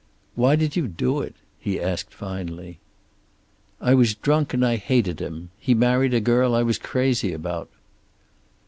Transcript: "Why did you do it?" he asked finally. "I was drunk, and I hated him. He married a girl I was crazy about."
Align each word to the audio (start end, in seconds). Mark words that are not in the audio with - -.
"Why 0.33 0.55
did 0.55 0.75
you 0.75 0.87
do 0.87 1.21
it?" 1.21 1.35
he 1.59 1.79
asked 1.79 2.11
finally. 2.11 2.79
"I 3.79 3.93
was 3.93 4.15
drunk, 4.15 4.51
and 4.51 4.65
I 4.65 4.77
hated 4.77 5.19
him. 5.19 5.51
He 5.59 5.75
married 5.75 6.15
a 6.15 6.19
girl 6.19 6.55
I 6.55 6.63
was 6.63 6.79
crazy 6.79 7.33
about." 7.33 7.69